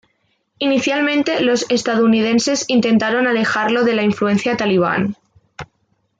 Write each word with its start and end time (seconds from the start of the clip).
Inicialmente, 0.57 1.41
los 1.43 1.67
estadounidense 1.69 2.53
intentaron 2.69 3.27
alejarlo 3.27 3.83
de 3.83 3.93
la 3.93 4.01
influencia 4.01 4.57
talibán. 4.57 5.15